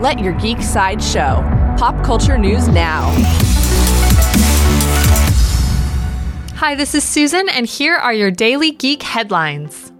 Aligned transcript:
Let 0.00 0.18
your 0.18 0.32
geek 0.32 0.62
side 0.62 1.02
show. 1.04 1.44
Pop 1.76 2.02
culture 2.02 2.38
news 2.38 2.68
now. 2.68 3.02
Hi, 6.54 6.74
this 6.74 6.94
is 6.94 7.04
Susan, 7.04 7.50
and 7.50 7.66
here 7.66 7.96
are 7.96 8.14
your 8.14 8.30
daily 8.30 8.70
geek 8.70 9.02
headlines. 9.02 9.92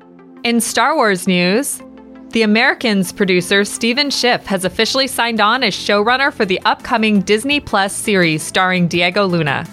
In 0.43 0.63
Star 0.63 0.97
Wars 0.97 1.27
news, 1.27 1.83
the 2.31 2.41
Americans 2.41 3.13
producer 3.13 3.63
Stephen 3.63 4.09
Schiff 4.09 4.47
has 4.47 4.65
officially 4.65 5.07
signed 5.07 5.39
on 5.39 5.63
as 5.63 5.75
showrunner 5.75 6.33
for 6.33 6.47
the 6.47 6.63
upcoming 6.65 7.21
Disney 7.21 7.61
Plus 7.61 7.95
series 7.95 8.43
starring 8.43 8.89
Diego 8.89 9.27
Luna. 9.27 9.67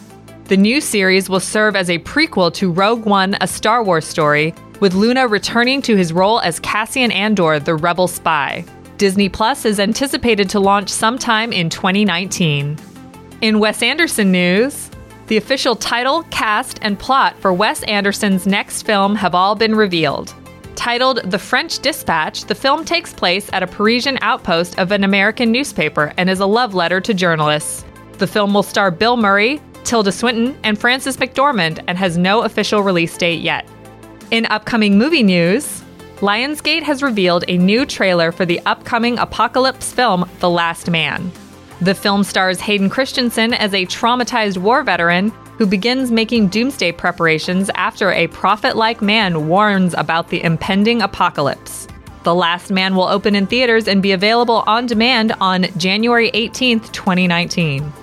The 0.49 0.57
new 0.57 0.81
series 0.81 1.29
will 1.29 1.39
serve 1.39 1.77
as 1.77 1.89
a 1.89 1.99
prequel 1.99 2.53
to 2.55 2.69
Rogue 2.69 3.05
One, 3.05 3.37
a 3.39 3.47
Star 3.47 3.81
Wars 3.81 4.05
story, 4.05 4.53
with 4.81 4.93
Luna 4.93 5.25
returning 5.25 5.81
to 5.83 5.95
his 5.95 6.11
role 6.11 6.41
as 6.41 6.59
Cassian 6.59 7.11
Andor, 7.11 7.61
the 7.61 7.75
rebel 7.75 8.09
spy. 8.09 8.65
Disney 8.97 9.29
Plus 9.29 9.63
is 9.63 9.79
anticipated 9.79 10.49
to 10.49 10.59
launch 10.59 10.89
sometime 10.89 11.53
in 11.53 11.69
2019. 11.69 12.77
In 13.41 13.59
Wes 13.59 13.83
Anderson 13.83 14.31
news, 14.31 14.89
the 15.27 15.37
official 15.37 15.75
title, 15.75 16.23
cast, 16.31 16.79
and 16.81 16.97
plot 16.97 17.37
for 17.39 17.53
Wes 17.53 17.83
Anderson's 17.83 18.47
next 18.47 18.83
film 18.83 19.15
have 19.15 19.35
all 19.35 19.53
been 19.53 19.75
revealed. 19.75 20.33
Titled 20.75 21.29
The 21.29 21.37
French 21.37 21.79
Dispatch, 21.79 22.45
the 22.45 22.55
film 22.55 22.85
takes 22.85 23.13
place 23.13 23.49
at 23.53 23.61
a 23.61 23.67
Parisian 23.67 24.17
outpost 24.21 24.79
of 24.79 24.91
an 24.91 25.03
American 25.03 25.51
newspaper 25.51 26.11
and 26.17 26.29
is 26.29 26.39
a 26.39 26.45
love 26.45 26.73
letter 26.73 26.99
to 27.01 27.13
journalists. 27.13 27.85
The 28.13 28.27
film 28.27 28.53
will 28.53 28.63
star 28.63 28.89
Bill 28.89 29.17
Murray, 29.17 29.61
Tilda 29.83 30.11
Swinton, 30.11 30.57
and 30.63 30.79
Frances 30.79 31.17
McDormand 31.17 31.83
and 31.87 31.99
has 31.99 32.17
no 32.17 32.41
official 32.41 32.81
release 32.81 33.15
date 33.15 33.41
yet. 33.41 33.67
In 34.31 34.47
upcoming 34.47 34.97
movie 34.97 35.23
news, 35.23 35.76
Lionsgate 36.21 36.81
has 36.81 37.03
revealed 37.03 37.45
a 37.47 37.59
new 37.59 37.85
trailer 37.85 38.31
for 38.31 38.43
the 38.43 38.59
upcoming 38.65 39.19
apocalypse 39.19 39.91
film, 39.91 40.27
The 40.39 40.49
Last 40.49 40.89
Man. 40.89 41.31
The 41.81 41.93
film 41.93 42.23
stars 42.23 42.59
Hayden 42.59 42.89
Christensen 42.89 43.53
as 43.53 43.71
a 43.75 43.85
traumatized 43.85 44.57
war 44.57 44.81
veteran 44.81 45.29
who 45.59 45.67
begins 45.67 46.09
making 46.09 46.47
doomsday 46.47 46.91
preparations 46.91 47.69
after 47.75 48.11
a 48.11 48.25
prophet 48.29 48.75
like 48.75 48.99
man 48.99 49.47
warns 49.47 49.93
about 49.93 50.29
the 50.29 50.43
impending 50.43 51.03
apocalypse. 51.03 51.87
The 52.23 52.33
Last 52.33 52.71
Man 52.71 52.95
will 52.95 53.03
open 53.03 53.35
in 53.35 53.45
theaters 53.45 53.87
and 53.87 54.01
be 54.01 54.11
available 54.11 54.63
on 54.65 54.87
demand 54.87 55.35
on 55.39 55.67
January 55.77 56.31
18th, 56.31 56.91
2019. 56.93 57.93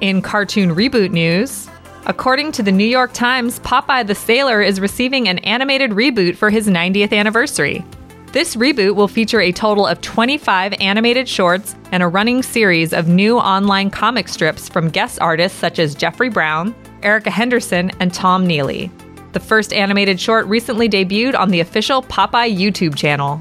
In 0.00 0.22
cartoon 0.22 0.76
reboot 0.76 1.10
news, 1.10 1.68
according 2.06 2.52
to 2.52 2.62
the 2.62 2.72
New 2.72 2.86
York 2.86 3.12
Times, 3.12 3.60
Popeye 3.60 4.06
the 4.06 4.14
Sailor 4.14 4.60
is 4.62 4.80
receiving 4.80 5.28
an 5.28 5.38
animated 5.40 5.90
reboot 5.90 6.36
for 6.36 6.50
his 6.50 6.66
90th 6.68 7.12
anniversary. 7.12 7.84
This 8.32 8.56
reboot 8.56 8.96
will 8.96 9.06
feature 9.06 9.40
a 9.40 9.52
total 9.52 9.86
of 9.86 10.00
25 10.00 10.74
animated 10.80 11.28
shorts 11.28 11.76
and 11.92 12.02
a 12.02 12.08
running 12.08 12.42
series 12.42 12.92
of 12.92 13.06
new 13.06 13.38
online 13.38 13.90
comic 13.90 14.28
strips 14.28 14.68
from 14.68 14.90
guest 14.90 15.20
artists 15.20 15.58
such 15.58 15.78
as 15.78 15.94
Jeffrey 15.94 16.30
Brown, 16.30 16.74
Erica 17.02 17.30
Henderson, 17.30 17.92
and 18.00 18.12
Tom 18.12 18.46
Neely. 18.46 18.90
The 19.32 19.40
first 19.40 19.72
animated 19.72 20.18
short 20.18 20.46
recently 20.46 20.88
debuted 20.88 21.38
on 21.38 21.50
the 21.50 21.60
official 21.60 22.02
Popeye 22.02 22.56
YouTube 22.56 22.96
channel. 22.96 23.40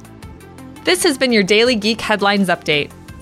This 0.83 1.03
has 1.03 1.17
been 1.17 1.31
your 1.31 1.44
Daily 1.44 1.75
Geek 1.75 2.02
Headlines 2.02 2.50
Update. 2.50 2.92